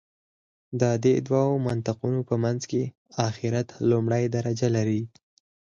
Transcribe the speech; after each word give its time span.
د 0.81 0.83
دې 1.03 1.15
دوو 1.27 1.47
منطقونو 1.67 2.19
په 2.29 2.35
منځ 2.43 2.61
کې 2.71 2.81
آخرت 3.27 3.67
لومړۍ 3.91 4.23
درجه 4.35 4.67
لري. 4.75 5.01